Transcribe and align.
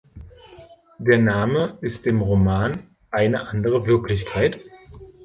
Der 0.97 1.19
Name 1.19 1.77
ist 1.81 2.07
dem 2.07 2.21
Roman 2.23 2.87
"„Eine 3.11 3.47
andere 3.47 3.85
Wirklichkeit. 3.85 4.59